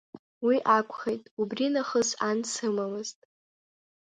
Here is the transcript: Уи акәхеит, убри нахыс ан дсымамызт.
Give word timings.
Уи 0.45 0.57
акәхеит, 0.75 1.23
убри 1.41 1.67
нахыс 1.73 2.09
ан 2.27 2.37
дсымамызт. 2.43 3.19